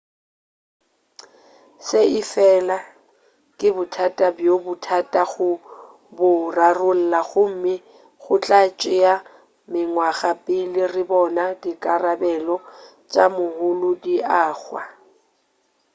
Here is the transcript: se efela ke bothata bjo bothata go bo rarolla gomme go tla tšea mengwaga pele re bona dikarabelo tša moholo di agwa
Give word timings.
se 1.87 1.99
efela 2.19 2.77
ke 3.57 3.67
bothata 3.75 4.27
bjo 4.37 4.53
bothata 4.65 5.21
go 5.31 5.49
bo 6.15 6.27
rarolla 6.57 7.21
gomme 7.29 7.73
go 8.21 8.33
tla 8.43 8.61
tšea 8.79 9.13
mengwaga 9.71 10.31
pele 10.45 10.81
re 10.93 11.03
bona 11.11 11.43
dikarabelo 11.61 12.55
tša 13.11 13.23
moholo 13.35 13.89
di 14.03 14.15
agwa 14.43 14.83